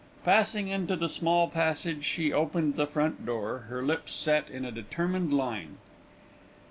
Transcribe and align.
Passing 0.23 0.67
into 0.69 0.95
the 0.95 1.07
small 1.07 1.47
passage 1.47 2.03
she 2.05 2.33
opened 2.33 2.75
the 2.75 2.87
front 2.87 3.23
door, 3.23 3.65
her 3.69 3.83
lips 3.83 4.15
set 4.15 4.49
in 4.49 4.65
a 4.65 4.71
determined 4.71 5.31
line. 5.31 5.77